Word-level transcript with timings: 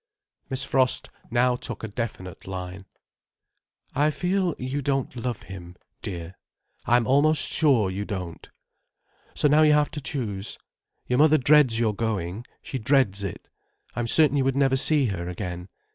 Miss 0.49 0.63
Frost 0.63 1.11
now 1.29 1.55
took 1.55 1.83
a 1.83 1.87
definite 1.87 2.47
line. 2.47 2.85
"I 3.93 4.09
feel 4.09 4.55
you 4.57 4.81
don't 4.81 5.15
love 5.15 5.43
him, 5.43 5.75
dear. 6.01 6.39
I'm 6.87 7.05
almost 7.05 7.47
sure 7.51 7.91
you 7.91 8.03
don't. 8.03 8.49
So 9.35 9.47
now 9.47 9.61
you 9.61 9.73
have 9.73 9.91
to 9.91 10.01
choose. 10.01 10.57
Your 11.05 11.19
mother 11.19 11.37
dreads 11.37 11.77
your 11.79 11.93
going—she 11.93 12.79
dreads 12.79 13.23
it. 13.23 13.47
I 13.95 13.99
am 13.99 14.07
certain 14.07 14.37
you 14.37 14.43
would 14.43 14.55
never 14.57 14.75
see 14.75 15.05
her 15.05 15.29
again. 15.29 15.69